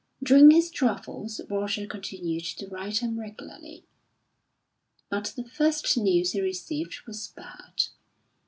During 0.23 0.49
his 0.49 0.71
travels 0.71 1.39
Roger 1.47 1.85
continued 1.85 2.43
to 2.57 2.67
write 2.69 3.01
home 3.01 3.19
regularly; 3.19 3.85
but 5.11 5.25
the 5.35 5.45
first 5.47 5.95
news 5.95 6.31
he 6.31 6.41
received 6.41 7.01
was 7.05 7.27
bad. 7.27 7.83